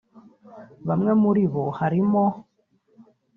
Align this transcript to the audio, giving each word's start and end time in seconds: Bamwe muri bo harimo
Bamwe 0.87 1.11
muri 1.23 1.43
bo 1.51 1.63
harimo 1.79 2.23